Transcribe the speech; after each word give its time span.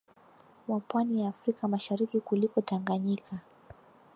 wa 0.67 0.79
Pwani 0.79 1.21
ya 1.21 1.29
Afrika 1.29 1.67
Mashariki 1.67 2.19
kuliko 2.19 2.61
Tanganyika 2.61 3.39